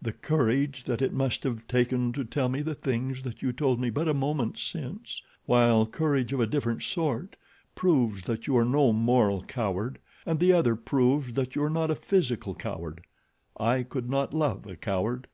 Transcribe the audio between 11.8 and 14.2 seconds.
a physical coward. I could